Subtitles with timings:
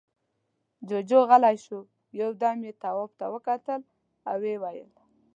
[0.87, 1.79] جُوجُو غلی شو،
[2.19, 3.81] يو دم يې تواب ته وکتل،
[4.39, 4.89] ويې ويل: